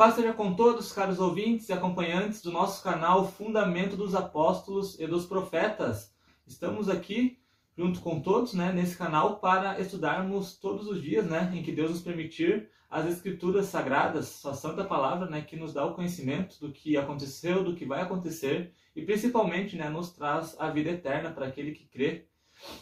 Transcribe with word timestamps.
paz 0.00 0.14
seja 0.14 0.32
com 0.32 0.54
todos, 0.54 0.92
caros 0.92 1.20
ouvintes 1.20 1.68
e 1.68 1.74
acompanhantes 1.74 2.40
do 2.40 2.50
nosso 2.50 2.82
canal 2.82 3.30
Fundamento 3.30 3.98
dos 3.98 4.14
Apóstolos 4.14 4.98
e 4.98 5.06
dos 5.06 5.26
Profetas. 5.26 6.10
Estamos 6.46 6.88
aqui 6.88 7.38
junto 7.76 8.00
com 8.00 8.18
todos, 8.18 8.54
né, 8.54 8.72
nesse 8.72 8.96
canal 8.96 9.40
para 9.40 9.78
estudarmos 9.78 10.58
todos 10.58 10.88
os 10.88 11.02
dias, 11.02 11.26
né, 11.26 11.52
em 11.54 11.62
que 11.62 11.70
Deus 11.70 11.90
nos 11.90 12.00
permitir 12.00 12.70
as 12.88 13.04
escrituras 13.04 13.66
sagradas, 13.66 14.28
sua 14.28 14.54
santa 14.54 14.84
palavra, 14.84 15.28
né, 15.28 15.42
que 15.42 15.54
nos 15.54 15.74
dá 15.74 15.84
o 15.84 15.92
conhecimento 15.92 16.58
do 16.58 16.72
que 16.72 16.96
aconteceu, 16.96 17.62
do 17.62 17.74
que 17.74 17.84
vai 17.84 18.00
acontecer 18.00 18.72
e 18.96 19.02
principalmente, 19.04 19.76
né, 19.76 19.90
nos 19.90 20.12
traz 20.12 20.56
a 20.58 20.70
vida 20.70 20.88
eterna 20.88 21.30
para 21.30 21.46
aquele 21.46 21.72
que 21.72 21.84
crê. 21.84 22.26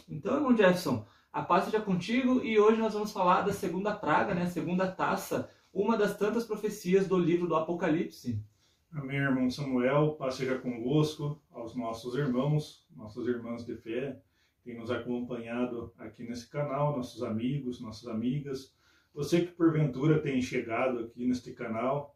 Então, 0.07 0.35
irmão 0.35 0.55
Jefferson, 0.55 1.05
a 1.33 1.41
paz 1.41 1.65
seja 1.65 1.81
contigo 1.81 2.41
e 2.45 2.57
hoje 2.57 2.79
nós 2.79 2.93
vamos 2.93 3.11
falar 3.11 3.41
da 3.41 3.51
segunda 3.51 3.93
praga, 3.93 4.33
né, 4.33 4.45
segunda 4.45 4.87
taça 4.89 5.49
uma 5.73 5.97
das 5.97 6.17
tantas 6.17 6.45
profecias 6.45 7.07
do 7.07 7.17
livro 7.17 7.47
do 7.47 7.55
Apocalipse. 7.55 8.43
Amém, 8.91 9.17
irmão 9.17 9.49
Samuel, 9.51 10.13
paz 10.13 10.35
seja 10.35 10.57
convosco, 10.57 11.39
aos 11.51 11.75
nossos 11.75 12.15
irmãos, 12.15 12.87
nossas 12.95 13.27
irmãs 13.27 13.65
de 13.65 13.75
fé, 13.75 14.19
que 14.63 14.73
nos 14.73 14.89
acompanhado 14.89 15.93
aqui 15.97 16.23
nesse 16.23 16.49
canal, 16.49 16.97
nossos 16.97 17.21
amigos, 17.21 17.79
nossas 17.79 18.07
amigas, 18.07 18.75
você 19.13 19.45
que 19.45 19.51
porventura 19.51 20.19
tem 20.19 20.41
chegado 20.41 20.99
aqui 20.99 21.25
neste 21.25 21.53
canal, 21.53 22.15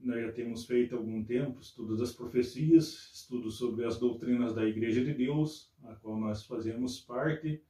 nós 0.00 0.20
já 0.20 0.32
temos 0.32 0.64
feito 0.64 0.96
há 0.96 0.98
algum 0.98 1.22
tempo 1.22 1.60
estudos 1.60 2.00
das 2.00 2.12
profecias, 2.12 3.12
estudos 3.14 3.58
sobre 3.58 3.84
as 3.84 3.96
doutrinas 3.96 4.54
da 4.54 4.64
Igreja 4.64 5.04
de 5.04 5.14
Deus, 5.14 5.72
a 5.84 5.94
qual 5.94 6.16
nós 6.18 6.44
fazemos 6.44 7.00
parte, 7.00 7.62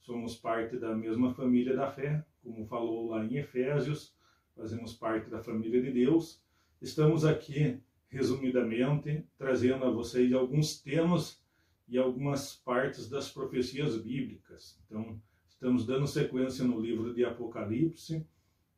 somos 0.00 0.34
parte 0.34 0.76
da 0.76 0.96
mesma 0.96 1.32
família 1.32 1.76
da 1.76 1.88
fé, 1.88 2.24
como 2.42 2.66
falou 2.66 3.10
lá 3.10 3.24
em 3.24 3.36
Efésios, 3.36 4.17
fazemos 4.58 4.92
parte 4.92 5.30
da 5.30 5.40
família 5.40 5.80
de 5.80 5.92
Deus. 5.92 6.42
Estamos 6.82 7.24
aqui, 7.24 7.78
resumidamente, 8.08 9.24
trazendo 9.38 9.84
a 9.84 9.90
vocês 9.90 10.32
alguns 10.32 10.80
temas 10.80 11.40
e 11.88 11.96
algumas 11.96 12.56
partes 12.56 13.08
das 13.08 13.30
profecias 13.30 13.96
bíblicas. 13.96 14.76
Então, 14.84 15.16
estamos 15.48 15.86
dando 15.86 16.08
sequência 16.08 16.64
no 16.64 16.80
livro 16.80 17.14
de 17.14 17.24
Apocalipse. 17.24 18.26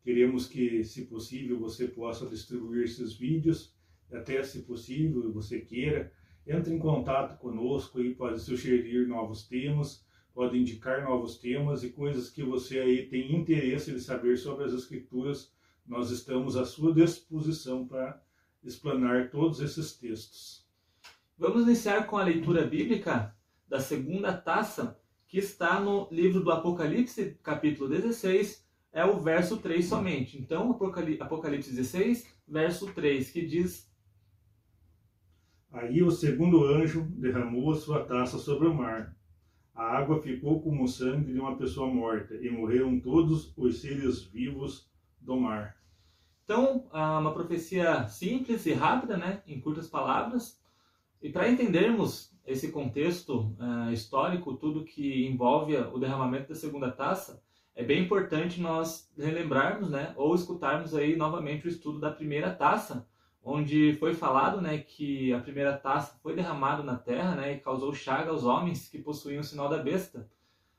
Queremos 0.04 0.46
que, 0.46 0.84
se 0.84 1.06
possível, 1.06 1.58
você 1.58 1.88
possa 1.88 2.26
distribuir 2.26 2.84
esses 2.84 3.14
vídeos, 3.14 3.74
até 4.12 4.42
se 4.42 4.62
possível, 4.62 5.32
você 5.32 5.60
queira, 5.60 6.12
entre 6.46 6.74
em 6.74 6.78
contato 6.78 7.38
conosco 7.38 8.02
e 8.02 8.14
pode 8.14 8.38
sugerir 8.40 9.08
novos 9.08 9.46
temas, 9.46 10.04
pode 10.34 10.58
indicar 10.58 11.04
novos 11.04 11.38
temas 11.38 11.82
e 11.82 11.90
coisas 11.90 12.28
que 12.28 12.42
você 12.42 12.80
aí 12.80 13.06
tem 13.06 13.34
interesse 13.34 13.92
de 13.92 14.00
saber 14.00 14.36
sobre 14.36 14.64
as 14.64 14.74
escrituras 14.74 15.52
nós 15.90 16.12
estamos 16.12 16.56
à 16.56 16.64
sua 16.64 16.94
disposição 16.94 17.84
para 17.84 18.22
explanar 18.62 19.28
todos 19.28 19.58
esses 19.58 19.92
textos. 19.92 20.64
Vamos 21.36 21.64
iniciar 21.64 22.06
com 22.06 22.16
a 22.16 22.22
leitura 22.22 22.64
bíblica 22.64 23.34
da 23.68 23.80
segunda 23.80 24.32
taça, 24.32 24.96
que 25.26 25.38
está 25.38 25.80
no 25.80 26.06
livro 26.12 26.44
do 26.44 26.52
Apocalipse, 26.52 27.36
capítulo 27.42 27.88
16, 27.88 28.64
é 28.92 29.04
o 29.04 29.18
verso 29.18 29.56
3 29.56 29.84
somente. 29.84 30.38
Então, 30.38 30.70
Apocalipse 30.70 31.74
16, 31.74 32.36
verso 32.46 32.92
3, 32.94 33.28
que 33.32 33.44
diz: 33.44 33.92
Aí 35.72 36.04
o 36.04 36.10
segundo 36.12 36.64
anjo 36.66 37.02
derramou 37.16 37.72
a 37.72 37.76
sua 37.76 38.04
taça 38.04 38.38
sobre 38.38 38.68
o 38.68 38.74
mar. 38.74 39.16
A 39.74 39.98
água 39.98 40.22
ficou 40.22 40.62
como 40.62 40.84
o 40.84 40.88
sangue 40.88 41.32
de 41.32 41.40
uma 41.40 41.56
pessoa 41.56 41.92
morta, 41.92 42.36
e 42.36 42.48
morreram 42.48 43.00
todos 43.00 43.52
os 43.56 43.80
seres 43.80 44.22
vivos 44.22 44.88
do 45.20 45.36
mar. 45.36 45.79
Então, 46.50 46.84
uma 46.92 47.32
profecia 47.32 48.08
simples 48.08 48.66
e 48.66 48.72
rápida, 48.72 49.16
né, 49.16 49.40
em 49.46 49.60
curtas 49.60 49.86
palavras. 49.86 50.60
E 51.22 51.30
para 51.30 51.48
entendermos 51.48 52.36
esse 52.44 52.72
contexto 52.72 53.56
uh, 53.56 53.92
histórico, 53.92 54.56
tudo 54.56 54.84
que 54.84 55.28
envolve 55.28 55.76
o 55.76 55.96
derramamento 55.96 56.48
da 56.48 56.56
segunda 56.56 56.90
taça, 56.90 57.40
é 57.72 57.84
bem 57.84 58.02
importante 58.02 58.60
nós 58.60 59.08
relembrarmos, 59.16 59.92
né, 59.92 60.12
ou 60.16 60.34
escutarmos 60.34 60.92
aí 60.92 61.14
novamente 61.14 61.66
o 61.66 61.70
estudo 61.70 62.00
da 62.00 62.10
primeira 62.10 62.52
taça, 62.52 63.06
onde 63.44 63.94
foi 64.00 64.12
falado, 64.12 64.60
né, 64.60 64.78
que 64.78 65.32
a 65.32 65.38
primeira 65.38 65.76
taça 65.76 66.18
foi 66.20 66.34
derramada 66.34 66.82
na 66.82 66.96
terra, 66.96 67.36
né, 67.36 67.52
e 67.52 67.60
causou 67.60 67.94
chaga 67.94 68.32
aos 68.32 68.42
homens 68.42 68.88
que 68.88 68.98
possuíam 68.98 69.42
o 69.42 69.44
sinal 69.44 69.68
da 69.68 69.78
besta. 69.78 70.28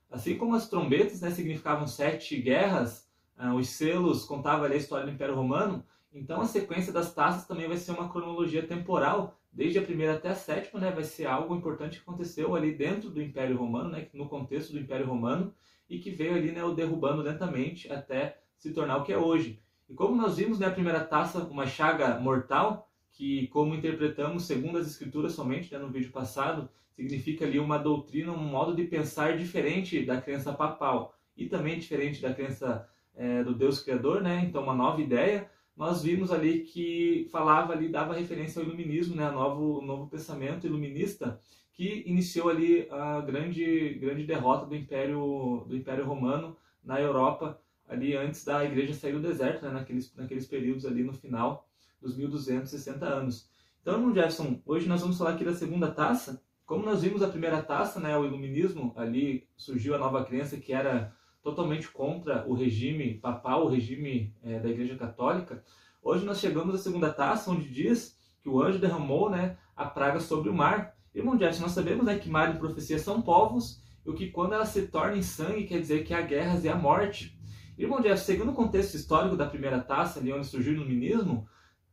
Assim 0.09 0.37
como 0.37 0.53
as 0.53 0.67
trombetas, 0.67 1.21
né, 1.21 1.31
significavam 1.31 1.87
sete 1.87 2.35
guerras, 2.41 3.09
ah, 3.37 3.53
os 3.55 3.69
selos 3.69 4.25
contavam 4.25 4.65
ali 4.65 4.75
a 4.75 4.77
história 4.77 5.05
do 5.05 5.11
Império 5.11 5.35
Romano, 5.35 5.83
então 6.13 6.41
a 6.41 6.45
sequência 6.45 6.91
das 6.91 7.13
taças 7.13 7.47
também 7.47 7.67
vai 7.67 7.77
ser 7.77 7.91
uma 7.91 8.09
cronologia 8.09 8.65
temporal, 8.65 9.39
desde 9.51 9.79
a 9.79 9.81
primeira 9.81 10.15
até 10.15 10.29
a 10.29 10.35
sétima, 10.35 10.79
né, 10.79 10.91
vai 10.91 11.03
ser 11.03 11.25
algo 11.25 11.55
importante 11.55 11.97
que 11.97 12.03
aconteceu 12.03 12.55
ali 12.55 12.73
dentro 12.73 13.09
do 13.09 13.21
Império 13.21 13.57
Romano, 13.57 13.89
né, 13.89 14.07
no 14.13 14.27
contexto 14.27 14.71
do 14.71 14.79
Império 14.79 15.07
Romano, 15.07 15.53
e 15.89 15.99
que 15.99 16.09
veio 16.09 16.35
ali 16.35 16.51
né, 16.51 16.63
o 16.63 16.73
derrubando 16.73 17.21
lentamente 17.21 17.91
até 17.91 18.39
se 18.57 18.71
tornar 18.71 18.97
o 18.97 19.03
que 19.03 19.11
é 19.11 19.17
hoje. 19.17 19.61
E 19.89 19.93
como 19.93 20.15
nós 20.15 20.37
vimos, 20.37 20.59
né, 20.59 20.67
a 20.67 20.71
primeira 20.71 21.03
taça, 21.03 21.39
uma 21.39 21.67
chaga 21.67 22.19
mortal, 22.19 22.89
que 23.11 23.47
como 23.47 23.75
interpretamos 23.75 24.43
segundo 24.43 24.77
as 24.77 24.87
escrituras 24.87 25.33
somente, 25.33 25.73
né, 25.73 25.79
no 25.79 25.89
vídeo 25.89 26.11
passado, 26.11 26.69
significa 26.95 27.45
ali 27.45 27.59
uma 27.59 27.77
doutrina, 27.77 28.31
um 28.31 28.37
modo 28.37 28.75
de 28.75 28.83
pensar 28.83 29.37
diferente 29.37 30.05
da 30.05 30.21
crença 30.21 30.53
papal 30.53 31.13
e 31.35 31.47
também 31.47 31.79
diferente 31.79 32.21
da 32.21 32.33
crença 32.33 32.87
é, 33.15 33.43
do 33.43 33.53
Deus 33.53 33.81
Criador, 33.81 34.21
né? 34.21 34.43
Então, 34.45 34.63
uma 34.63 34.75
nova 34.75 35.01
ideia. 35.01 35.49
Nós 35.75 36.03
vimos 36.03 36.31
ali 36.31 36.59
que 36.59 37.27
falava 37.31 37.73
ali, 37.73 37.87
dava 37.89 38.13
referência 38.13 38.61
ao 38.61 38.67
iluminismo, 38.67 39.15
né? 39.15 39.29
Novo, 39.31 39.81
novo 39.81 40.07
pensamento 40.07 40.67
iluminista 40.67 41.39
que 41.73 42.03
iniciou 42.05 42.49
ali 42.49 42.87
a 42.91 43.21
grande, 43.21 43.95
grande 43.95 44.25
derrota 44.25 44.65
do 44.65 44.75
Império, 44.75 45.65
do 45.67 45.75
Império 45.75 46.05
Romano 46.05 46.57
na 46.83 46.99
Europa, 46.99 47.59
ali 47.87 48.15
antes 48.15 48.43
da 48.43 48.63
Igreja 48.63 48.93
sair 48.93 49.13
do 49.13 49.21
deserto, 49.21 49.65
né? 49.65 49.71
Naqueles, 49.71 50.13
naqueles 50.15 50.45
períodos 50.45 50.85
ali 50.85 51.03
no 51.03 51.13
final 51.13 51.67
dos 52.01 52.17
1260 52.17 53.05
anos. 53.05 53.49
Então, 53.81 54.13
Jefferson, 54.13 54.61
hoje 54.65 54.87
nós 54.87 55.01
vamos 55.01 55.17
falar 55.17 55.31
aqui 55.31 55.43
da 55.43 55.53
segunda 55.53 55.89
taça. 55.89 56.41
Como 56.65 56.85
nós 56.85 57.01
vimos 57.01 57.21
a 57.21 57.27
primeira 57.27 57.61
taça, 57.61 57.99
né, 57.99 58.17
o 58.17 58.25
iluminismo, 58.25 58.93
ali 58.95 59.47
surgiu 59.57 59.95
a 59.95 59.97
nova 59.97 60.23
crença 60.23 60.55
que 60.57 60.71
era 60.71 61.13
totalmente 61.43 61.87
contra 61.89 62.47
o 62.47 62.53
regime 62.53 63.15
papal, 63.15 63.65
o 63.65 63.69
regime 63.69 64.35
é, 64.43 64.59
da 64.59 64.69
Igreja 64.69 64.95
Católica, 64.95 65.63
hoje 66.01 66.25
nós 66.25 66.39
chegamos 66.39 66.75
à 66.75 66.77
segunda 66.77 67.11
taça, 67.11 67.49
onde 67.51 67.69
diz 67.69 68.17
que 68.41 68.49
o 68.49 68.61
anjo 68.61 68.79
derramou 68.79 69.29
né, 69.29 69.57
a 69.75 69.85
praga 69.85 70.19
sobre 70.19 70.49
o 70.49 70.53
mar. 70.53 70.95
Irmão 71.13 71.37
Jefferson, 71.37 71.63
nós 71.63 71.71
sabemos 71.71 72.05
né, 72.05 72.17
que 72.17 72.29
mar 72.29 72.55
e 72.55 72.59
profecia 72.59 72.99
são 72.99 73.21
povos, 73.21 73.81
e 74.05 74.09
o 74.09 74.13
que 74.13 74.31
quando 74.31 74.53
elas 74.53 74.69
se 74.69 74.87
tornam 74.87 75.17
em 75.17 75.21
sangue 75.21 75.65
quer 75.65 75.79
dizer 75.79 76.03
que 76.03 76.13
há 76.13 76.21
guerras 76.21 76.63
e 76.63 76.69
há 76.69 76.75
morte. 76.75 77.37
Irmão 77.77 78.01
Jefferson, 78.01 78.25
segundo 78.25 78.51
o 78.51 78.55
contexto 78.55 78.95
histórico 78.95 79.35
da 79.35 79.45
primeira 79.45 79.79
taça, 79.79 80.19
ali 80.19 80.31
onde 80.31 80.47
surgiu 80.47 80.73
o 80.73 80.75
iluminismo, 80.75 81.47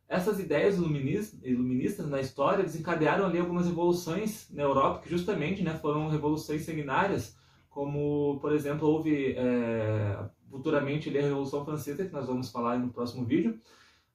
essas 0.08 0.40
ideias 0.40 0.78
iluministas 0.78 2.08
na 2.08 2.18
história 2.18 2.64
desencadearam 2.64 3.26
ali 3.26 3.38
algumas 3.38 3.66
revoluções 3.66 4.48
na 4.50 4.62
Europa, 4.62 5.02
que 5.02 5.10
justamente 5.10 5.62
né, 5.62 5.74
foram 5.74 6.08
revoluções 6.08 6.62
sanguinárias, 6.62 7.36
como, 7.78 8.40
por 8.40 8.52
exemplo, 8.52 8.88
houve 8.88 9.34
é, 9.36 10.18
futuramente 10.50 11.16
a 11.16 11.22
Revolução 11.22 11.64
Francesa, 11.64 12.04
que 12.04 12.12
nós 12.12 12.26
vamos 12.26 12.50
falar 12.50 12.76
no 12.76 12.92
próximo 12.92 13.24
vídeo, 13.24 13.56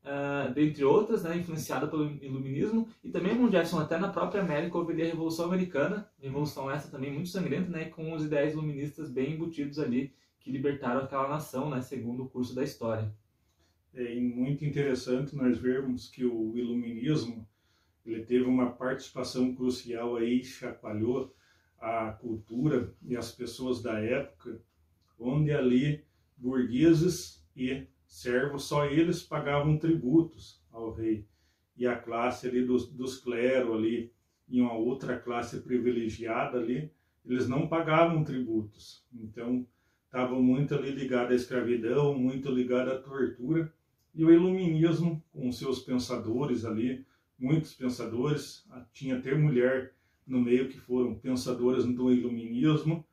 uh, 0.04 0.54
dentre 0.54 0.84
outras, 0.84 1.24
né, 1.24 1.38
influenciada 1.38 1.88
pelo 1.88 2.12
iluminismo, 2.22 2.90
e 3.02 3.10
também, 3.10 3.34
como 3.34 3.50
Jefferson, 3.50 3.80
até 3.80 3.98
na 3.98 4.10
própria 4.10 4.42
América 4.42 4.78
houve 4.78 5.02
a 5.02 5.06
Revolução 5.06 5.46
Americana, 5.46 6.12
revolução 6.20 6.70
essa 6.70 6.92
também 6.92 7.14
muito 7.14 7.30
sangrenta, 7.30 7.70
né, 7.70 7.86
com 7.86 8.12
os 8.12 8.26
ideais 8.26 8.52
iluministas 8.52 9.10
bem 9.10 9.36
embutidos 9.36 9.80
ali, 9.80 10.14
que 10.42 10.52
libertaram 10.52 11.00
aquela 11.00 11.30
nação, 11.30 11.70
né, 11.70 11.80
segundo 11.80 12.24
o 12.24 12.30
curso 12.30 12.54
da 12.54 12.66
história. 12.66 13.16
É 13.94 14.14
muito 14.20 14.66
interessante 14.66 15.38
nós 15.38 15.58
vermos 15.58 16.10
que 16.10 16.26
o 16.26 16.58
iluminismo 16.58 17.48
ele 18.06 18.26
teve 18.26 18.44
uma 18.44 18.72
participação 18.72 19.56
crucial 19.56 20.18
aí, 20.18 20.44
chacoalhou 20.44 21.34
a 21.84 22.14
cultura 22.14 22.96
e 23.06 23.18
as 23.18 23.30
pessoas 23.34 23.82
da 23.82 24.00
época, 24.00 24.58
onde 25.20 25.52
ali 25.52 26.02
burgueses 26.38 27.46
e 27.58 27.86
servos, 28.08 28.64
só 28.64 28.86
eles 28.86 29.22
pagavam 29.22 29.78
tributos 29.78 30.62
ao 30.72 30.94
rei. 30.94 31.28
E 31.76 31.86
a 31.86 31.98
classe 31.98 32.48
ali 32.48 32.66
dos, 32.66 32.90
dos 32.90 33.18
clero 33.18 33.74
ali, 33.74 34.14
e 34.48 34.62
uma 34.62 34.74
outra 34.74 35.20
classe 35.20 35.60
privilegiada 35.60 36.58
ali, 36.58 36.90
eles 37.26 37.50
não 37.50 37.68
pagavam 37.68 38.24
tributos. 38.24 39.04
Então, 39.14 39.68
estavam 40.06 40.42
muito 40.42 40.74
ali 40.76 40.92
ligado 40.92 41.32
à 41.32 41.36
escravidão, 41.36 42.18
muito 42.18 42.50
ligado 42.50 42.92
à 42.92 42.98
tortura. 42.98 43.74
E 44.16 44.24
o 44.24 44.32
iluminismo, 44.32 45.22
com 45.34 45.52
seus 45.52 45.80
pensadores 45.80 46.64
ali, 46.64 47.06
muitos 47.38 47.74
pensadores, 47.74 48.66
tinha 48.94 49.18
até 49.18 49.36
mulher 49.36 49.94
no 50.26 50.42
meio 50.42 50.70
que 50.70 50.80
foram 50.80 51.16
pensadoras 51.16 51.86
do 51.86 52.12
iluminismo, 52.12 53.06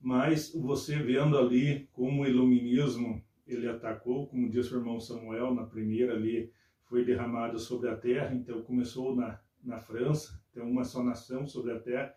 mas 0.00 0.52
você 0.52 0.96
vendo 0.96 1.38
ali 1.38 1.88
como 1.92 2.22
o 2.22 2.26
iluminismo 2.26 3.22
ele 3.46 3.68
atacou, 3.68 4.26
como 4.26 4.50
disse 4.50 4.74
o 4.74 4.78
irmão 4.78 4.98
Samuel 4.98 5.54
na 5.54 5.64
primeira 5.64 6.14
ali, 6.14 6.50
foi 6.84 7.04
derramada 7.04 7.58
sobre 7.58 7.88
a 7.88 7.96
terra, 7.96 8.34
então 8.34 8.62
começou 8.62 9.14
na, 9.14 9.40
na 9.62 9.78
França, 9.78 10.40
tem 10.52 10.62
uma 10.62 10.84
só 10.84 11.02
nação 11.02 11.46
sobre 11.46 11.72
a 11.72 11.78
terra, 11.78 12.14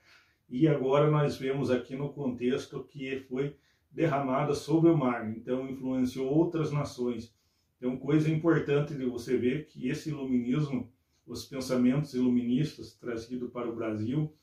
e 0.49 0.67
agora 0.67 1.09
nós 1.09 1.37
vemos 1.37 1.69
aqui 1.69 1.95
no 1.95 2.11
contexto 2.11 2.83
que 2.83 3.19
foi 3.21 3.55
derramada 3.91 4.53
sobre 4.53 4.89
o 4.89 4.97
mar, 4.97 5.29
então 5.29 5.69
influenciou 5.69 6.31
outras 6.31 6.71
nações. 6.71 7.33
Então, 7.77 7.97
coisa 7.97 8.29
importante 8.29 8.93
de 8.93 9.05
você 9.05 9.37
ver 9.37 9.65
que 9.67 9.87
esse 9.87 10.09
iluminismo, 10.09 10.91
os 11.25 11.45
pensamentos 11.45 12.13
iluministas 12.13 12.93
trazidos 12.95 13.51
para 13.51 13.69
o 13.69 13.75
Brasil, 13.75 14.33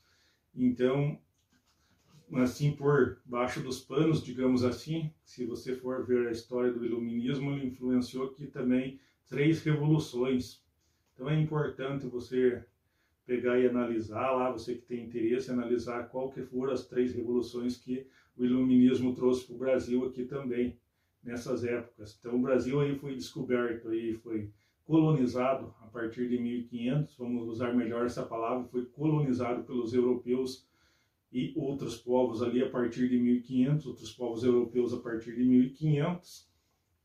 então, 0.56 1.18
assim, 2.34 2.72
por 2.72 3.18
baixo 3.24 3.60
dos 3.60 3.80
panos, 3.80 4.22
digamos 4.22 4.64
assim, 4.64 5.12
se 5.24 5.44
você 5.44 5.74
for 5.74 6.04
ver 6.06 6.28
a 6.28 6.32
história 6.32 6.72
do 6.72 6.84
iluminismo, 6.84 7.52
ele 7.52 7.66
influenciou 7.66 8.26
aqui 8.26 8.46
também 8.46 8.98
três 9.28 9.62
revoluções. 9.62 10.64
Então, 11.14 11.28
é 11.28 11.38
importante 11.38 12.06
você 12.06 12.64
pegar 13.26 13.58
e 13.58 13.68
analisar 13.68 14.30
lá, 14.30 14.50
você 14.50 14.74
que 14.74 14.82
tem 14.82 15.04
interesse, 15.04 15.50
analisar 15.50 16.08
qual 16.08 16.30
que 16.30 16.42
foram 16.42 16.72
as 16.72 16.86
três 16.86 17.14
revoluções 17.14 17.76
que 17.76 18.06
o 18.36 18.44
iluminismo 18.44 19.14
trouxe 19.14 19.44
para 19.44 19.54
o 19.54 19.58
Brasil 19.58 20.04
aqui 20.06 20.24
também, 20.24 20.78
nessas 21.22 21.64
épocas. 21.64 22.16
Então 22.18 22.36
o 22.36 22.42
Brasil 22.42 22.80
aí 22.80 22.96
foi 22.96 23.14
descoberto, 23.14 23.88
aí 23.88 24.14
foi 24.14 24.50
colonizado 24.86 25.74
a 25.82 25.86
partir 25.88 26.28
de 26.28 26.38
1500, 26.38 27.16
vamos 27.16 27.48
usar 27.48 27.74
melhor 27.74 28.06
essa 28.06 28.24
palavra, 28.24 28.68
foi 28.68 28.86
colonizado 28.86 29.64
pelos 29.64 29.92
europeus 29.92 30.66
e 31.32 31.52
outros 31.56 31.96
povos 31.96 32.40
ali 32.40 32.62
a 32.62 32.70
partir 32.70 33.08
de 33.08 33.18
1500, 33.18 33.86
outros 33.86 34.12
povos 34.12 34.44
europeus 34.44 34.94
a 34.94 34.98
partir 34.98 35.34
de 35.34 35.44
1500, 35.44 36.48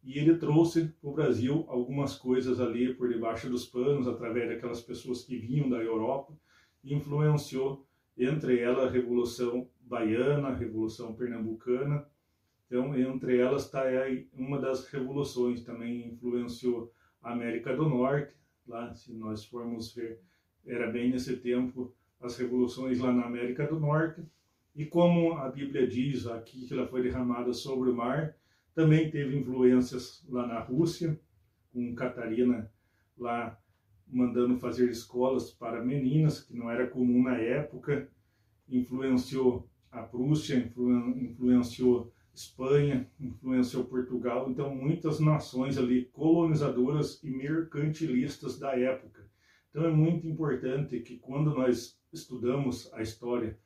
e 0.03 0.17
ele 0.19 0.37
trouxe 0.37 0.93
para 1.01 1.09
o 1.09 1.13
Brasil 1.13 1.65
algumas 1.67 2.15
coisas 2.15 2.59
ali 2.59 2.93
por 2.93 3.09
debaixo 3.09 3.49
dos 3.49 3.65
panos, 3.65 4.07
através 4.07 4.49
daquelas 4.49 4.81
pessoas 4.81 5.23
que 5.23 5.37
vinham 5.37 5.69
da 5.69 5.77
Europa, 5.77 6.33
e 6.83 6.93
influenciou, 6.93 7.85
entre 8.17 8.59
elas, 8.59 8.85
a 8.85 8.89
Revolução 8.89 9.67
Baiana, 9.81 10.49
a 10.49 10.55
Revolução 10.55 11.13
Pernambucana. 11.13 12.05
Então, 12.65 12.95
entre 12.95 13.37
elas 13.37 13.65
está 13.65 13.83
uma 14.33 14.59
das 14.59 14.87
revoluções, 14.87 15.63
também 15.63 16.07
influenciou 16.07 16.91
América 17.21 17.75
do 17.75 17.87
Norte, 17.87 18.33
lá, 18.67 18.93
se 18.93 19.13
nós 19.13 19.45
formos 19.45 19.93
ver, 19.93 20.19
era 20.65 20.89
bem 20.89 21.09
nesse 21.09 21.37
tempo 21.37 21.93
as 22.19 22.37
revoluções 22.37 22.99
lá 22.99 23.11
na 23.11 23.25
América 23.25 23.65
do 23.65 23.79
Norte. 23.79 24.21
E 24.75 24.85
como 24.85 25.33
a 25.33 25.49
Bíblia 25.49 25.87
diz 25.87 26.27
aqui 26.27 26.65
que 26.65 26.73
ela 26.73 26.87
foi 26.87 27.01
derramada 27.01 27.53
sobre 27.53 27.89
o 27.89 27.95
mar, 27.95 28.35
também 28.73 29.09
teve 29.11 29.37
influências 29.37 30.23
lá 30.29 30.47
na 30.47 30.59
Rússia, 30.59 31.19
com 31.73 31.93
Catarina 31.95 32.71
lá 33.17 33.57
mandando 34.07 34.57
fazer 34.57 34.89
escolas 34.89 35.51
para 35.51 35.83
meninas, 35.83 36.41
que 36.41 36.55
não 36.55 36.69
era 36.69 36.87
comum 36.87 37.23
na 37.23 37.37
época. 37.37 38.09
Influenciou 38.69 39.69
a 39.91 40.01
Prússia, 40.01 40.55
influ 40.55 41.09
influenciou 41.17 42.11
Espanha, 42.33 43.09
influenciou 43.19 43.85
Portugal. 43.85 44.49
Então, 44.49 44.73
muitas 44.73 45.19
nações 45.19 45.77
ali 45.77 46.05
colonizadoras 46.05 47.21
e 47.23 47.29
mercantilistas 47.29 48.57
da 48.57 48.77
época. 48.77 49.29
Então, 49.69 49.85
é 49.85 49.91
muito 49.91 50.27
importante 50.27 50.99
que 50.99 51.17
quando 51.17 51.53
nós 51.53 51.99
estudamos 52.11 52.91
a 52.93 53.01
história 53.01 53.57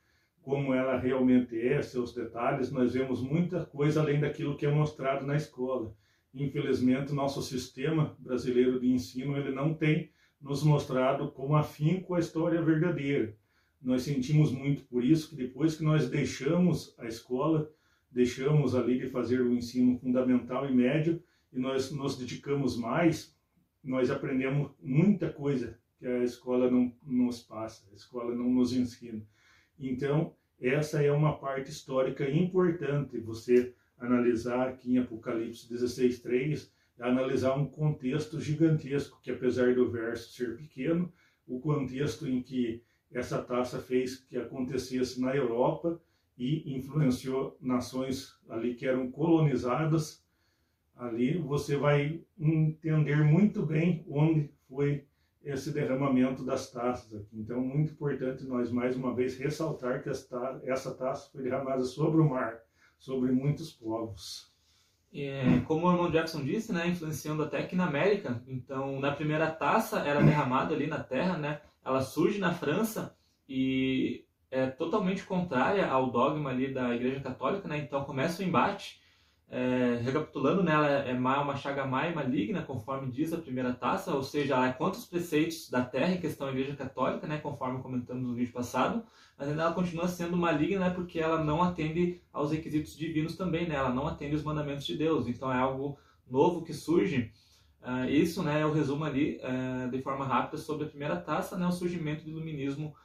como 0.45 0.75
ela 0.75 0.95
realmente 0.95 1.59
é, 1.59 1.81
seus 1.81 2.13
detalhes, 2.13 2.71
nós 2.71 2.93
vemos 2.93 3.19
muita 3.19 3.65
coisa 3.65 3.99
além 3.99 4.19
daquilo 4.19 4.55
que 4.55 4.65
é 4.65 4.71
mostrado 4.71 5.25
na 5.25 5.35
escola. 5.35 5.91
Infelizmente, 6.31 7.11
nosso 7.11 7.41
sistema 7.41 8.15
brasileiro 8.19 8.79
de 8.79 8.91
ensino 8.91 9.35
ele 9.35 9.51
não 9.51 9.73
tem 9.73 10.11
nos 10.39 10.61
mostrado 10.63 11.31
com 11.31 11.55
afinco 11.55 12.13
a 12.13 12.19
história 12.19 12.61
verdadeira. 12.61 13.35
Nós 13.81 14.03
sentimos 14.03 14.51
muito 14.51 14.83
por 14.83 15.03
isso 15.03 15.29
que 15.29 15.35
depois 15.35 15.75
que 15.75 15.83
nós 15.83 16.07
deixamos 16.09 16.93
a 16.99 17.07
escola, 17.07 17.71
deixamos 18.15 18.73
ali 18.73 18.97
de 18.97 19.09
fazer 19.09 19.41
o 19.41 19.53
ensino 19.53 19.99
fundamental 19.99 20.65
e 20.65 20.73
médio 20.73 21.21
e 21.51 21.59
nós 21.59 21.91
nos 21.91 22.17
dedicamos 22.17 22.77
mais, 22.77 23.35
nós 23.83 24.09
aprendemos 24.09 24.71
muita 24.81 25.29
coisa 25.29 25.77
que 25.99 26.07
a 26.07 26.23
escola 26.23 26.71
não 26.71 26.95
nos 27.03 27.41
passa, 27.41 27.85
a 27.91 27.93
escola 27.93 28.33
não 28.33 28.49
nos 28.49 28.71
ensina. 28.71 29.21
Então, 29.77 30.33
essa 30.57 31.03
é 31.03 31.11
uma 31.11 31.37
parte 31.37 31.69
histórica 31.69 32.29
importante, 32.29 33.19
você 33.19 33.73
analisar 33.99 34.69
aqui 34.69 34.93
em 34.93 34.99
Apocalipse 34.99 35.67
16:3, 35.67 36.71
analisar 36.97 37.53
um 37.57 37.65
contexto 37.65 38.39
gigantesco, 38.39 39.19
que 39.21 39.29
apesar 39.29 39.75
do 39.75 39.91
verso 39.91 40.31
ser 40.31 40.55
pequeno, 40.55 41.11
o 41.45 41.59
contexto 41.59 42.25
em 42.25 42.41
que 42.41 42.81
essa 43.11 43.43
taça 43.43 43.77
fez 43.77 44.15
que 44.15 44.37
acontecesse 44.37 45.19
na 45.19 45.35
Europa 45.35 45.99
e 46.37 46.77
influenciou 46.77 47.57
nações 47.61 48.37
ali 48.49 48.75
que 48.75 48.85
eram 48.85 49.09
colonizadas, 49.11 50.23
ali 50.95 51.37
você 51.37 51.77
vai 51.77 52.21
entender 52.37 53.23
muito 53.23 53.65
bem 53.65 54.05
onde 54.09 54.49
foi 54.67 55.05
esse 55.43 55.71
derramamento 55.71 56.43
das 56.43 56.71
taças 56.71 57.13
aqui. 57.13 57.37
Então, 57.37 57.61
muito 57.61 57.93
importante 57.93 58.45
nós 58.45 58.71
mais 58.71 58.95
uma 58.95 59.13
vez 59.13 59.37
ressaltar 59.37 60.01
que 60.01 60.09
esta, 60.09 60.59
essa 60.63 60.93
taça 60.93 61.29
foi 61.31 61.43
derramada 61.43 61.83
sobre 61.83 62.19
o 62.19 62.27
mar, 62.27 62.59
sobre 62.97 63.31
muitos 63.31 63.71
povos. 63.71 64.51
É, 65.13 65.61
como 65.65 65.87
o 65.87 65.91
irmão 65.91 66.11
Jackson 66.11 66.43
disse, 66.43 66.73
né, 66.73 66.87
influenciando 66.89 67.43
até 67.43 67.59
aqui 67.59 67.75
na 67.75 67.85
América. 67.85 68.43
Então, 68.47 68.99
na 68.99 69.11
primeira 69.11 69.49
taça 69.49 69.99
era 69.99 70.21
derramada 70.21 70.73
ali 70.73 70.87
na 70.87 71.01
terra, 71.01 71.37
né? 71.37 71.61
Ela 71.85 72.01
surge 72.01 72.39
na 72.39 72.53
França 72.53 73.15
e 73.47 74.24
é 74.55 74.67
totalmente 74.67 75.23
contrária 75.23 75.87
ao 75.87 76.09
dogma 76.09 76.49
ali 76.49 76.73
da 76.73 76.95
Igreja 76.95 77.19
Católica, 77.19 77.67
né? 77.67 77.77
Então 77.77 78.03
começa 78.03 78.41
o 78.41 78.45
embate 78.45 79.01
é, 79.49 79.99
recapitulando, 80.01 80.63
né, 80.63 80.73
ela 80.73 80.87
é 80.89 81.13
uma 81.13 81.55
chaga 81.55 81.83
e 81.83 82.15
maligna, 82.15 82.63
conforme 82.63 83.11
diz 83.11 83.31
a 83.31 83.37
primeira 83.37 83.73
taça, 83.73 84.13
ou 84.13 84.23
seja, 84.23 84.55
ela 84.55 84.67
é 84.67 84.73
contra 84.73 84.99
os 84.99 85.05
preceitos 85.05 85.69
da 85.69 85.83
terra 85.83 86.13
em 86.13 86.19
questão 86.19 86.47
da 86.47 86.53
Igreja 86.53 86.75
Católica, 86.75 87.27
né, 87.27 87.37
conforme 87.37 87.81
comentamos 87.81 88.27
no 88.27 88.33
vídeo 88.33 88.51
passado, 88.51 89.03
mas 89.37 89.47
ainda 89.47 89.61
ela 89.61 89.73
continua 89.73 90.07
sendo 90.07 90.35
maligna 90.35 90.89
né, 90.89 90.89
porque 90.89 91.19
ela 91.19 91.43
não 91.43 91.61
atende 91.61 92.21
aos 92.33 92.51
requisitos 92.51 92.97
divinos 92.97 93.37
também, 93.37 93.67
né, 93.67 93.75
ela 93.75 93.93
não 93.93 94.07
atende 94.07 94.35
os 94.35 94.43
mandamentos 94.43 94.85
de 94.85 94.97
Deus, 94.97 95.27
então 95.27 95.51
é 95.51 95.57
algo 95.57 95.97
novo 96.29 96.63
que 96.63 96.73
surge. 96.73 97.31
Uh, 97.81 98.09
isso 98.09 98.41
né, 98.41 98.61
é 98.61 98.65
o 98.65 98.73
resumo 98.73 99.05
ali, 99.05 99.39
uh, 99.43 99.91
de 99.91 100.01
forma 100.01 100.25
rápida, 100.25 100.57
sobre 100.57 100.87
a 100.87 100.89
primeira 100.89 101.17
taça, 101.17 101.55
né, 101.55 101.67
o 101.67 101.71
surgimento 101.71 102.23
do 102.23 102.31
iluminismo, 102.31 102.95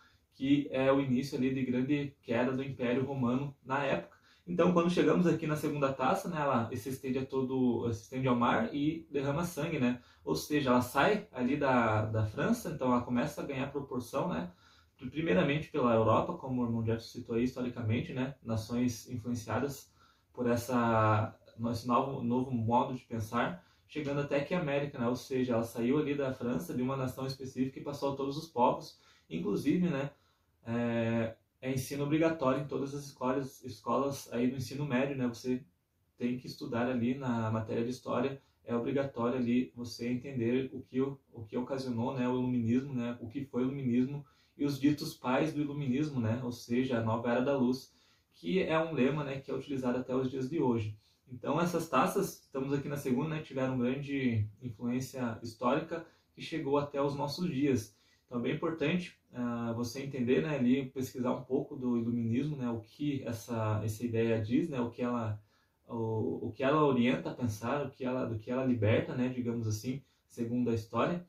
que 0.40 0.68
é 0.70 0.90
o 0.90 1.02
início 1.02 1.37
ali 1.37 1.52
de 1.52 1.62
grande 1.62 2.16
queda 2.23 2.50
do 2.50 2.64
Império 2.64 3.04
Romano 3.04 3.54
na 3.62 3.85
época. 3.85 4.16
Então, 4.47 4.73
quando 4.73 4.88
chegamos 4.88 5.26
aqui 5.26 5.47
na 5.47 5.54
segunda 5.54 5.92
taça, 5.92 6.30
né, 6.30 6.40
ela 6.40 6.75
se 6.75 6.88
estende 6.88 7.18
a 7.18 7.26
todo, 7.26 7.92
se 7.92 8.04
estende 8.04 8.26
ao 8.26 8.35
mar 8.35 8.75
e 8.75 9.06
derrama 9.11 9.44
sangue, 9.44 9.78
né? 9.78 10.00
Ou 10.25 10.35
seja, 10.35 10.70
ela 10.70 10.80
sai 10.80 11.28
ali 11.30 11.59
da, 11.59 12.06
da 12.06 12.25
França, 12.25 12.70
então 12.70 12.90
ela 12.90 13.02
começa 13.02 13.42
a 13.42 13.44
ganhar 13.44 13.70
proporção, 13.70 14.28
né? 14.28 14.50
Primeiramente 15.11 15.68
pela 15.68 15.94
Europa, 15.94 16.32
como 16.32 16.62
o 16.62 16.64
irmão 16.64 16.82
Jeff 16.82 17.04
citou 17.04 17.37
aí 17.37 17.44
historicamente, 17.44 18.14
né? 18.14 18.35
Nações 18.42 19.11
influenciadas 19.11 19.92
por 20.32 20.49
essa 20.49 21.37
esse 21.70 21.87
novo, 21.87 22.23
novo 22.23 22.50
modo 22.50 22.94
de 22.94 23.02
pensar, 23.02 23.62
chegando 23.87 24.23
até 24.23 24.40
que 24.40 24.54
a 24.54 24.61
América, 24.61 24.99
né? 24.99 25.06
Ou 25.06 25.16
seja, 25.16 25.52
ela 25.52 25.64
saiu 25.64 25.99
ali 25.99 26.14
da 26.14 26.32
França, 26.32 26.73
de 26.73 26.80
uma 26.80 26.97
nação 26.97 27.26
específica 27.26 27.78
e 27.78 27.85
passou 27.85 28.14
a 28.14 28.16
todos 28.16 28.38
os 28.38 28.49
povos, 28.49 28.99
inclusive, 29.28 29.87
né? 29.90 30.11
É, 30.67 31.35
é 31.61 31.73
ensino 31.73 32.05
obrigatório 32.05 32.62
em 32.62 32.67
todas 32.67 32.95
as 32.95 33.07
escolas, 33.07 33.62
escolas 33.64 34.33
aí 34.33 34.49
do 34.50 34.57
ensino 34.57 34.87
médio, 34.87 35.17
né? 35.17 35.26
Você 35.29 35.62
tem 36.17 36.38
que 36.38 36.47
estudar 36.47 36.88
ali 36.88 37.14
na 37.14 37.50
matéria 37.50 37.85
de 37.85 37.90
história, 37.90 38.40
é 38.64 38.75
obrigatório 38.75 39.38
ali 39.38 39.73
você 39.75 40.09
entender 40.09 40.71
o 40.73 40.83
que, 40.83 41.00
o 41.00 41.19
que 41.49 41.57
ocasionou 41.57 42.14
né, 42.14 42.29
o 42.29 42.38
iluminismo, 42.38 42.93
né? 42.93 43.19
O 43.21 43.29
que 43.29 43.45
foi 43.45 43.62
o 43.62 43.67
iluminismo 43.67 44.25
e 44.57 44.64
os 44.64 44.79
ditos 44.79 45.14
pais 45.14 45.52
do 45.52 45.61
iluminismo, 45.61 46.21
né? 46.21 46.40
Ou 46.45 46.52
seja, 46.52 46.99
a 46.99 47.02
nova 47.02 47.31
era 47.31 47.40
da 47.40 47.57
luz, 47.57 47.93
que 48.35 48.62
é 48.62 48.79
um 48.79 48.93
lema, 48.93 49.25
né, 49.25 49.40
que 49.40 49.50
é 49.50 49.55
utilizado 49.55 49.99
até 49.99 50.14
os 50.14 50.31
dias 50.31 50.49
de 50.49 50.61
hoje. 50.61 50.97
Então 51.31 51.61
essas 51.61 51.88
taças, 51.88 52.40
estamos 52.40 52.73
aqui 52.73 52.88
na 52.88 52.97
segunda, 52.97 53.31
né, 53.31 53.43
tiveram 53.43 53.79
grande 53.79 54.49
influência 54.62 55.38
histórica 55.43 56.07
que 56.35 56.43
chegou 56.43 56.79
até 56.79 57.00
os 57.00 57.14
nossos 57.14 57.49
dias. 57.50 57.97
Então 58.30 58.46
é 58.46 58.52
importante 58.52 59.18
uh, 59.32 59.75
você 59.75 60.04
entender, 60.04 60.40
né, 60.40 60.56
ali 60.56 60.87
pesquisar 60.87 61.32
um 61.32 61.42
pouco 61.42 61.75
do 61.75 61.99
iluminismo, 61.99 62.56
né, 62.56 62.70
o 62.70 62.78
que 62.80 63.25
essa 63.25 63.80
essa 63.84 64.06
ideia 64.06 64.40
diz, 64.40 64.68
né, 64.68 64.80
o 64.80 64.88
que 64.88 65.02
ela 65.02 65.42
o, 65.88 66.46
o 66.46 66.52
que 66.52 66.62
ela 66.62 66.84
orienta 66.84 67.30
a 67.30 67.34
pensar, 67.34 67.84
o 67.84 67.90
que 67.90 68.04
ela 68.04 68.25
do 68.25 68.38
que 68.38 68.49
ela 68.49 68.64
liberta, 68.64 69.16
né, 69.16 69.28
digamos 69.28 69.66
assim, 69.66 70.00
segundo 70.28 70.70
a 70.70 70.75
história, 70.75 71.26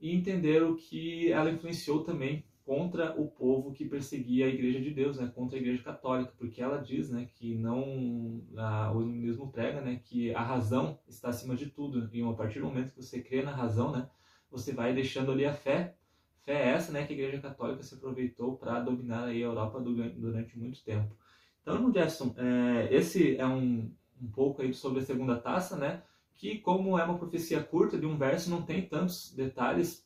e 0.00 0.10
entender 0.16 0.64
o 0.64 0.74
que 0.74 1.30
ela 1.30 1.48
influenciou 1.48 2.02
também 2.02 2.44
contra 2.64 3.14
o 3.20 3.28
povo 3.28 3.72
que 3.72 3.84
perseguia 3.84 4.46
a 4.46 4.48
Igreja 4.48 4.80
de 4.80 4.90
Deus, 4.90 5.18
né, 5.18 5.30
contra 5.32 5.56
a 5.56 5.60
Igreja 5.60 5.84
Católica, 5.84 6.32
porque 6.36 6.60
ela 6.60 6.78
diz, 6.78 7.08
né, 7.08 7.28
que 7.36 7.54
não 7.54 8.42
a, 8.56 8.92
o 8.92 9.00
iluminismo 9.00 9.52
prega, 9.52 9.80
né, 9.80 10.00
que 10.04 10.34
a 10.34 10.42
razão 10.42 10.98
está 11.06 11.28
acima 11.28 11.54
de 11.54 11.66
tudo, 11.66 12.10
e 12.12 12.20
a 12.20 12.32
partir 12.32 12.58
do 12.58 12.66
momento 12.66 12.90
que 12.90 13.02
você 13.02 13.22
crê 13.22 13.42
na 13.42 13.54
razão, 13.54 13.92
né, 13.92 14.08
você 14.50 14.72
vai 14.72 14.92
deixando 14.92 15.30
ali 15.30 15.44
a 15.44 15.52
fé. 15.52 15.96
Fé 16.44 16.52
é 16.54 16.68
essa, 16.70 16.92
né, 16.92 17.06
que 17.06 17.12
a 17.12 17.16
Igreja 17.16 17.40
Católica 17.40 17.82
se 17.82 17.94
aproveitou 17.94 18.56
para 18.56 18.80
dominar 18.80 19.24
aí 19.24 19.42
a 19.42 19.46
Europa 19.46 19.80
durante 19.80 20.58
muito 20.58 20.82
tempo. 20.82 21.16
Então, 21.62 21.92
Jefferson, 21.92 22.34
é, 22.36 22.88
esse 22.94 23.36
é 23.36 23.46
um, 23.46 23.92
um 24.20 24.30
pouco 24.30 24.62
aí 24.62 24.74
sobre 24.74 25.00
a 25.00 25.04
segunda 25.04 25.38
taça, 25.38 25.76
né, 25.76 26.02
que 26.34 26.58
como 26.58 26.98
é 26.98 27.04
uma 27.04 27.18
profecia 27.18 27.62
curta 27.62 27.96
de 27.96 28.06
um 28.06 28.18
verso, 28.18 28.50
não 28.50 28.62
tem 28.62 28.88
tantos 28.88 29.32
detalhes 29.32 30.04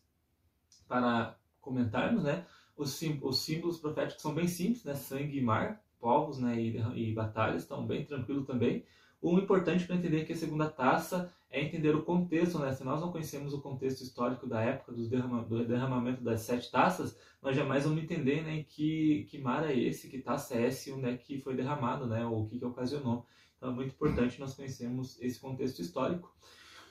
para 0.87 1.39
comentarmos, 1.61 2.23
né, 2.23 2.45
os, 2.77 3.01
os 3.23 3.39
símbolos 3.39 3.79
proféticos 3.79 4.21
são 4.21 4.35
bem 4.35 4.47
simples, 4.47 4.85
né, 4.85 4.95
sangue 4.95 5.39
e 5.39 5.43
mar, 5.43 5.83
povos, 5.99 6.39
né, 6.39 6.61
e, 6.61 7.11
e 7.11 7.15
batalhas, 7.15 7.63
estão 7.63 7.87
bem 7.87 8.05
tranquilo 8.05 8.45
também. 8.45 8.85
O 9.21 9.39
importante 9.39 9.87
para 9.87 9.97
entender 9.97 10.25
que 10.25 10.33
a 10.33 10.37
segunda 10.37 10.69
taça 10.69 11.33
é 11.51 11.63
entender 11.63 11.95
o 11.95 12.03
contexto, 12.03 12.59
né? 12.59 12.73
Se 12.73 12.85
nós 12.85 13.01
não 13.01 13.11
conhecemos 13.11 13.53
o 13.55 13.63
contexto 13.63 14.03
histórico 14.03 14.47
da 14.47 14.61
época 14.61 14.93
dos 14.93 15.09
derrama, 15.09 15.43
do 15.43 15.65
derramamento 15.65 16.23
das 16.23 16.43
sete 16.43 16.71
taças, 16.71 17.19
nós 17.41 17.57
jamais 17.57 17.85
vamos 17.85 18.03
entender, 18.03 18.43
né, 18.43 18.65
que, 18.69 19.27
que 19.31 19.39
mar 19.39 19.65
é 19.65 19.75
esse, 19.75 20.09
que 20.09 20.19
taça 20.19 20.55
é 20.55 20.67
esse, 20.67 20.93
onde 20.93 21.09
é 21.09 21.17
que 21.17 21.41
foi 21.41 21.55
derramado, 21.55 22.07
né, 22.07 22.27
ou 22.27 22.43
o 22.43 22.47
que, 22.47 22.59
que 22.59 22.65
ocasionou. 22.65 23.25
Então 23.57 23.71
é 23.71 23.73
muito 23.73 23.95
importante 23.95 24.39
nós 24.39 24.55
conhecermos 24.55 25.21
esse 25.23 25.41
contexto 25.41 25.81
histórico. 25.81 26.35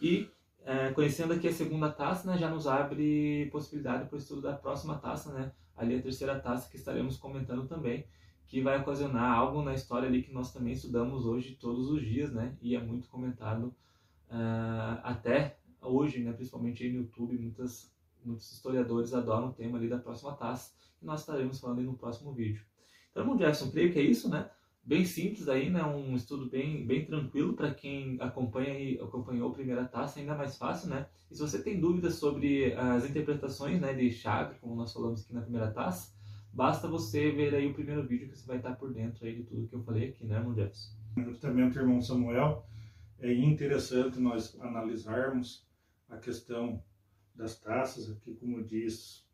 E 0.01 0.29
é, 0.63 0.91
conhecendo 0.91 1.33
aqui 1.33 1.47
a 1.47 1.53
segunda 1.53 1.91
taça, 1.91 2.31
né, 2.31 2.37
já 2.37 2.49
nos 2.49 2.65
abre 2.67 3.49
possibilidade 3.51 4.07
para 4.07 4.15
o 4.15 4.19
estudo 4.19 4.41
da 4.41 4.53
próxima 4.53 4.95
taça, 4.97 5.31
né, 5.31 5.51
ali 5.75 5.95
a 5.95 6.01
terceira 6.01 6.39
taça 6.39 6.69
que 6.69 6.77
estaremos 6.77 7.17
comentando 7.17 7.67
também, 7.67 8.07
que 8.47 8.61
vai 8.61 8.79
ocasionar 8.79 9.37
algo 9.37 9.61
na 9.61 9.73
história 9.73 10.07
ali 10.07 10.21
que 10.21 10.33
nós 10.33 10.53
também 10.53 10.73
estudamos 10.73 11.25
hoje 11.25 11.57
todos 11.59 11.89
os 11.89 12.01
dias, 12.01 12.31
né, 12.31 12.55
e 12.61 12.75
é 12.75 12.79
muito 12.79 13.07
comentado 13.07 13.73
uh, 14.29 14.99
até 15.03 15.57
hoje, 15.81 16.19
né, 16.19 16.31
principalmente 16.33 16.83
aí 16.83 16.91
no 16.91 16.99
YouTube, 16.99 17.37
muitas, 17.37 17.91
muitos 18.23 18.51
historiadores 18.51 19.13
adoram 19.13 19.49
o 19.49 19.53
tema 19.53 19.77
ali 19.77 19.87
da 19.87 19.97
próxima 19.97 20.33
taça, 20.33 20.73
que 20.99 21.05
nós 21.05 21.21
estaremos 21.21 21.59
falando 21.59 21.79
aí 21.79 21.85
no 21.85 21.97
próximo 21.97 22.33
vídeo. 22.33 22.63
Então, 23.11 23.23
irmão 23.23 23.37
Jackson, 23.37 23.71
creio 23.71 23.93
que 23.93 23.99
é 23.99 24.03
isso, 24.03 24.29
né? 24.29 24.49
Bem 24.83 25.03
simples 25.03 25.47
aí, 25.47 25.69
né? 25.69 25.83
Um 25.83 26.15
estudo 26.15 26.47
bem, 26.47 26.85
bem 26.85 27.05
tranquilo 27.05 27.53
para 27.53 27.73
quem 27.73 28.17
acompanha 28.19 28.77
e 28.77 28.99
acompanhou 28.99 29.49
a 29.49 29.53
primeira 29.53 29.85
taça, 29.85 30.19
ainda 30.19 30.35
mais 30.35 30.57
fácil, 30.57 30.89
né? 30.89 31.07
E 31.31 31.35
se 31.35 31.41
você 31.41 31.63
tem 31.63 31.79
dúvidas 31.79 32.15
sobre 32.15 32.73
as 32.73 33.03
interpretações, 33.09 33.81
né, 33.81 33.93
de 33.93 34.11
chave, 34.11 34.59
como 34.59 34.75
nós 34.75 34.93
falamos 34.93 35.23
aqui 35.23 35.33
na 35.33 35.41
primeira 35.41 35.71
taça, 35.71 36.13
basta 36.55 36.87
você 36.87 37.31
ver 37.31 37.53
aí 37.53 37.69
o 37.69 37.73
primeiro 37.73 38.07
vídeo 38.07 38.29
que 38.29 38.37
você 38.37 38.47
vai 38.47 38.57
estar 38.57 38.75
por 38.75 38.93
dentro 38.93 39.25
aí 39.25 39.35
de 39.35 39.43
tudo 39.43 39.67
que 39.67 39.75
eu 39.75 39.83
falei 39.83 40.09
aqui, 40.09 40.25
né, 40.25 40.37
irmão 40.37 40.55
Jefferson? 40.55 40.95
Justamente, 41.17 41.77
irmão 41.77 42.01
Samuel, 42.01 42.65
é 43.19 43.31
interessante 43.33 44.19
nós 44.19 44.57
analisarmos 44.61 45.67
a 46.09 46.17
questão 46.17 46.81
das 47.35 47.59
taças, 47.59 48.09
aqui 48.09 48.33
como 48.35 48.63
diz, 48.63 49.27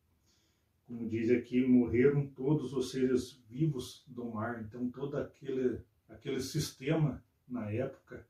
como 0.87 1.07
diz 1.07 1.29
aqui, 1.29 1.65
morreram 1.65 2.25
todos 2.27 2.73
os 2.73 2.89
seres 2.89 3.39
vivos 3.47 4.03
do 4.07 4.25
mar. 4.25 4.63
Então 4.63 4.89
todo 4.89 5.15
aquele 5.17 5.79
aquele 6.09 6.41
sistema 6.41 7.23
na 7.47 7.71
época 7.71 8.25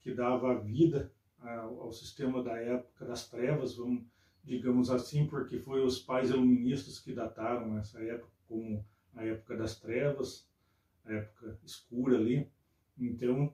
que 0.00 0.12
dava 0.12 0.58
vida 0.58 1.12
ao, 1.38 1.82
ao 1.82 1.92
sistema 1.92 2.42
da 2.42 2.56
época 2.56 3.04
das 3.04 3.28
trevas, 3.28 3.76
vamos 3.76 4.04
digamos 4.44 4.90
assim, 4.90 5.26
porque 5.26 5.58
foi 5.58 5.84
os 5.84 5.98
pais 5.98 6.30
iluministas 6.30 6.98
que 6.98 7.12
dataram 7.12 7.78
essa 7.78 8.02
época 8.02 8.32
como 8.48 8.84
a 9.14 9.24
época 9.24 9.56
das 9.56 9.78
trevas, 9.78 10.48
a 11.04 11.12
época 11.12 11.58
escura 11.64 12.16
ali. 12.16 12.50
Então, 12.98 13.52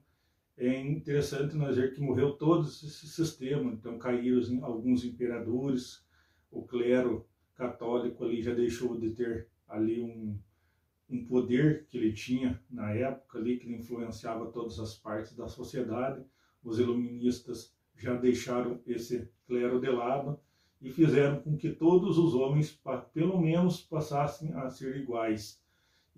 é 0.56 0.80
interessante 0.80 1.54
nós 1.54 1.76
ver 1.76 1.94
que 1.94 2.00
morreu 2.00 2.32
todo 2.32 2.66
esse 2.66 2.90
sistema. 2.90 3.72
Então 3.72 3.98
caíram 3.98 4.64
alguns 4.64 5.04
imperadores, 5.04 6.04
o 6.50 6.62
clero 6.62 7.26
católico 7.54 8.24
ali 8.24 8.42
já 8.42 8.52
deixou 8.52 8.98
de 8.98 9.10
ter 9.10 9.48
ali 9.68 10.02
um, 10.02 10.38
um 11.08 11.24
poder 11.24 11.86
que 11.86 11.96
ele 11.96 12.12
tinha 12.12 12.60
na 12.68 12.92
época 12.92 13.38
ali, 13.38 13.58
que 13.58 13.66
ele 13.66 13.76
influenciava 13.76 14.50
todas 14.50 14.78
as 14.80 14.94
partes 14.94 15.36
da 15.36 15.46
sociedade. 15.46 16.24
Os 16.64 16.78
iluministas 16.78 17.72
já 17.96 18.14
deixaram 18.14 18.80
esse 18.86 19.30
clero 19.46 19.80
de 19.80 19.88
lado 19.88 20.40
e 20.80 20.90
fizeram 20.90 21.40
com 21.40 21.56
que 21.56 21.70
todos 21.70 22.18
os 22.18 22.34
homens, 22.34 22.80
pelo 23.12 23.40
menos, 23.40 23.80
passassem 23.80 24.52
a 24.54 24.68
ser 24.70 24.96
iguais 24.96 25.60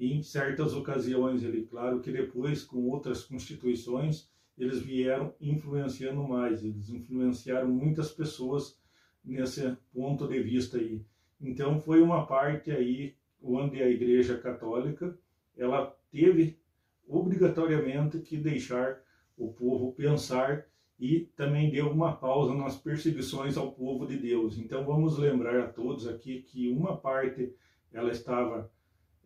e 0.01 0.15
em 0.15 0.23
certas 0.23 0.73
ocasiões, 0.73 1.43
ele, 1.43 1.67
claro 1.67 2.01
que 2.01 2.11
depois, 2.11 2.65
com 2.65 2.89
outras 2.89 3.23
constituições, 3.23 4.31
eles 4.57 4.81
vieram 4.81 5.35
influenciando 5.39 6.27
mais, 6.27 6.65
eles 6.65 6.89
influenciaram 6.89 7.69
muitas 7.69 8.11
pessoas 8.11 8.79
nesse 9.23 9.77
ponto 9.93 10.27
de 10.27 10.43
vista 10.43 10.79
aí. 10.79 11.05
Então 11.39 11.79
foi 11.79 12.01
uma 12.01 12.27
parte 12.27 12.71
aí 12.71 13.15
onde 13.43 13.83
a 13.83 13.91
Igreja 13.91 14.39
Católica 14.39 15.19
ela 15.55 15.95
teve 16.11 16.59
obrigatoriamente 17.07 18.21
que 18.21 18.39
deixar 18.39 19.03
o 19.37 19.53
povo 19.53 19.93
pensar 19.93 20.67
e 21.01 21.21
também 21.35 21.71
deu 21.71 21.91
uma 21.91 22.15
pausa 22.15 22.55
nas 22.55 22.77
perseguições 22.77 23.57
ao 23.57 23.73
povo 23.73 24.07
de 24.07 24.19
Deus. 24.19 24.59
Então 24.59 24.85
vamos 24.85 25.17
lembrar 25.17 25.59
a 25.59 25.67
todos 25.67 26.07
aqui 26.07 26.43
que 26.43 26.69
uma 26.69 26.95
parte 26.95 27.55
ela 27.91 28.11
estava 28.11 28.71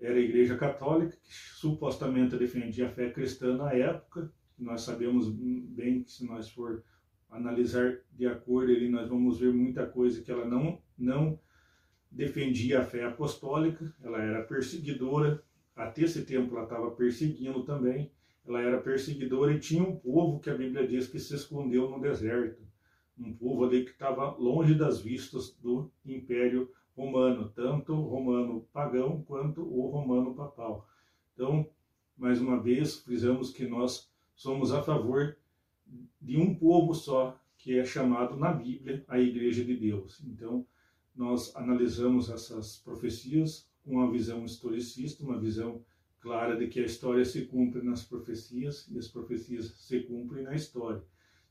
era 0.01 0.15
a 0.15 0.21
Igreja 0.21 0.57
Católica, 0.57 1.17
que 1.17 1.35
supostamente 1.35 2.37
defendia 2.37 2.87
a 2.87 2.91
fé 2.91 3.11
cristã 3.11 3.57
na 3.57 3.73
época. 3.73 4.33
Nós 4.57 4.83
sabemos 4.83 5.29
bem 5.29 6.05
que 6.05 6.13
se 6.13 6.25
nós 6.25 6.49
for 6.49 6.85
analisar 7.29 7.99
de 8.13 8.27
acordo 8.27 8.71
ali, 8.71 8.89
nós 8.89 9.09
vamos 9.09 9.41
ver 9.41 9.53
muita 9.53 9.85
coisa 9.85 10.23
que 10.23 10.31
ela 10.31 10.45
não, 10.45 10.81
não 10.97 11.39
defendia 12.09 12.81
a 12.81 12.85
fé 12.85 13.05
apostólica, 13.05 13.93
ela 14.01 14.23
era 14.23 14.45
perseguidora, 14.45 15.43
até 15.75 16.03
esse 16.03 16.25
tempo 16.25 16.55
ela 16.55 16.65
estava 16.65 16.93
perseguindo 16.93 17.65
também, 17.65 18.13
ela 18.47 18.61
era 18.61 18.81
perseguidora 18.81 19.55
e 19.55 19.61
tinha 19.61 19.83
um 19.83 19.97
povo 19.97 20.39
que 20.39 20.51
a 20.51 20.57
Bíblia 20.57 20.87
diz 20.87 21.07
que 21.07 21.19
se 21.19 21.35
escondeu 21.35 21.91
no 21.91 22.01
deserto, 22.01 22.63
um 23.19 23.33
povo 23.33 23.65
ali 23.65 23.85
que 23.85 23.93
estava 23.93 24.37
longe 24.37 24.75
das 24.75 25.01
vistas 25.01 25.57
do 25.63 25.91
Império 26.05 26.71
romano, 26.97 27.49
tanto 27.55 27.95
romano 27.95 28.67
pagão 28.73 29.23
quanto 29.23 29.63
o 29.63 29.89
romano 29.89 30.35
papal. 30.35 30.87
Então, 31.33 31.69
mais 32.17 32.41
uma 32.41 32.61
vez, 32.61 32.97
frisamos 33.01 33.51
que 33.51 33.67
nós 33.67 34.11
somos 34.35 34.73
a 34.73 34.83
favor 34.83 35.37
de 36.21 36.37
um 36.37 36.55
povo 36.55 36.95
só, 36.95 37.39
que 37.57 37.79
é 37.79 37.85
chamado 37.85 38.37
na 38.37 38.53
Bíblia 38.53 39.05
a 39.09 39.19
Igreja 39.19 39.65
de 39.65 39.77
Deus. 39.77 40.23
Então, 40.25 40.67
nós 41.15 41.55
analisamos 41.57 42.29
essas 42.29 42.77
profecias 42.79 43.69
com 43.83 43.93
uma 43.93 44.11
visão 44.11 44.45
historicista, 44.45 45.25
uma 45.25 45.39
visão 45.39 45.81
clara 46.25 46.57
de 46.57 46.69
que 46.69 46.81
a 46.81 46.87
história 46.87 47.23
se 47.23 47.45
cumpre 47.45 47.83
nas 47.83 48.03
profecias 48.03 48.89
e 48.91 48.99
as 48.99 49.07
profecias 49.07 49.67
se 49.77 50.01
cumprem 50.05 50.43
na 50.43 50.55
história. 50.55 51.05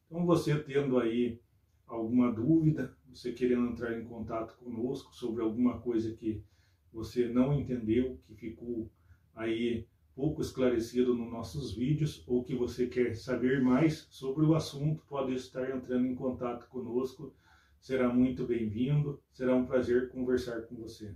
Então, 0.08 0.26
você 0.26 0.58
tendo 0.58 0.98
aí 0.98 1.40
alguma 1.86 2.32
dúvida, 2.32 2.98
você 3.08 3.32
querendo 3.34 3.68
entrar 3.68 3.96
em 3.96 4.04
contato 4.04 4.58
conosco 4.58 5.14
sobre 5.14 5.44
alguma 5.44 5.80
coisa 5.80 6.12
que 6.16 6.44
você 6.92 7.28
não 7.28 7.54
entendeu, 7.54 8.20
que 8.26 8.34
ficou 8.34 8.90
aí 9.36 9.88
pouco 10.16 10.42
esclarecido 10.42 11.14
nos 11.14 11.32
nossos 11.32 11.76
vídeos, 11.76 12.24
ou 12.28 12.44
que 12.44 12.56
você 12.56 12.88
quer 12.88 13.16
saber 13.16 13.62
mais 13.62 14.08
sobre 14.10 14.44
o 14.44 14.56
assunto, 14.56 15.06
pode 15.08 15.36
estar 15.36 15.70
entrando 15.70 16.08
em 16.08 16.16
contato 16.16 16.68
conosco. 16.68 17.32
Será 17.80 18.12
muito 18.12 18.44
bem-vindo, 18.48 19.22
será 19.32 19.56
um 19.56 19.68
prazer 19.68 20.10
conversar 20.10 20.64
com 20.64 20.76
você. 20.78 21.14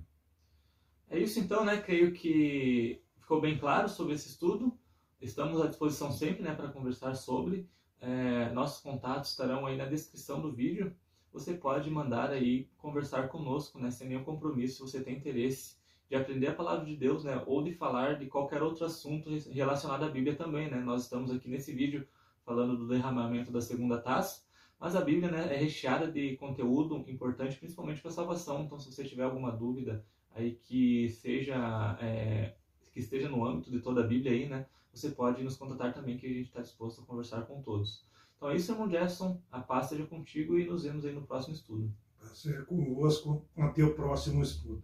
É 1.09 1.17
isso 1.17 1.39
então, 1.39 1.65
né? 1.65 1.81
Creio 1.81 2.11
que 2.11 3.01
ficou 3.27 3.41
bem 3.41 3.57
claro 3.57 3.89
sobre 3.89 4.13
esse 4.13 4.29
estudo. 4.29 4.72
Estamos 5.19 5.60
à 5.60 5.67
disposição 5.67 6.13
sempre, 6.13 6.41
né, 6.43 6.55
para 6.55 6.69
conversar 6.69 7.13
sobre. 7.13 7.69
É, 8.00 8.50
nossos 8.53 8.81
contatos 8.81 9.31
estarão 9.31 9.65
aí 9.65 9.75
na 9.75 9.86
descrição 9.86 10.41
do 10.41 10.53
vídeo. 10.53 10.96
Você 11.34 11.53
pode 11.53 11.91
mandar 11.91 12.29
aí 12.29 12.69
conversar 12.77 13.27
conosco, 13.27 13.79
né, 13.79 13.91
sem 13.91 14.07
nenhum 14.07 14.24
compromisso, 14.24 14.75
se 14.75 14.91
você 14.93 15.03
tem 15.03 15.17
interesse 15.17 15.75
de 16.10 16.15
aprender 16.15 16.48
a 16.48 16.53
palavra 16.53 16.86
de 16.86 16.96
Deus, 16.96 17.25
né, 17.25 17.43
ou 17.46 17.62
de 17.62 17.74
falar 17.74 18.17
de 18.17 18.27
qualquer 18.27 18.63
outro 18.63 18.86
assunto 18.86 19.29
relacionado 19.51 20.05
à 20.05 20.10
Bíblia 20.10 20.38
também, 20.38 20.72
né. 20.72 20.79
Nós 20.79 21.03
estamos 21.03 21.29
aqui 21.29 21.50
nesse 21.50 21.74
vídeo 21.74 22.07
falando 22.46 22.77
do 22.77 22.88
derramamento 22.88 23.51
da 23.51 23.60
segunda 23.60 24.00
taça, 24.00 24.46
mas 24.79 24.96
a 24.96 25.01
Bíblia, 25.01 25.29
né, 25.29 25.53
é 25.53 25.57
recheada 25.57 26.10
de 26.10 26.38
conteúdo 26.38 27.03
importante, 27.10 27.57
principalmente 27.57 28.00
para 28.00 28.10
a 28.10 28.13
salvação. 28.13 28.63
Então, 28.63 28.79
se 28.79 28.89
você 28.89 29.03
tiver 29.03 29.24
alguma 29.24 29.51
dúvida 29.51 30.05
aí 30.34 30.53
que 30.53 31.10
seja 31.10 31.98
é, 32.00 32.55
que 32.98 33.04
esteja 33.04 33.30
no 33.30 33.46
âmbito 33.46 33.70
de 33.70 33.80
toda 33.80 34.04
a 34.04 34.08
Bíblia 34.08 34.32
aí, 34.32 34.50
né, 34.50 34.66
você 34.92 35.12
pode 35.12 35.44
nos 35.44 35.56
contatar 35.56 35.94
também, 35.94 36.18
que 36.18 36.25
a 36.25 36.30
gente 36.30 36.48
está 36.48 36.62
disposto 36.62 37.01
a 37.01 37.06
conversar 37.06 37.44
com 37.44 37.62
todos. 37.62 38.04
Então 38.36 38.50
é 38.50 38.56
isso, 38.56 38.72
irmão 38.72 38.89
Jefferson. 38.89 39.39
A 39.51 39.60
paz 39.60 39.89
seja 39.89 40.04
contigo 40.08 40.58
e 40.58 40.66
nos 40.66 40.84
vemos 40.84 41.06
aí 41.06 41.13
no 41.13 41.22
próximo 41.22 41.54
estudo. 41.54 41.94
Paz 42.20 42.39
seja 42.39 42.63
convosco. 42.66 43.46
Até 43.56 43.84
o 43.84 43.94
próximo 43.94 44.42
estudo. 44.42 44.82